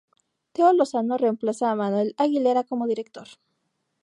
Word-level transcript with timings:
Teo 0.53 0.69
Lozano 0.77 1.15
remplaza 1.25 1.65
a 1.69 1.77
Manuel 1.81 2.09
Aguilera 2.23 2.63
como 2.69 2.89
director. 2.91 3.27